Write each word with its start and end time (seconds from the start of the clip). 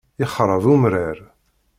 Yexṛeb 0.19 0.65
umrar. 0.73 1.17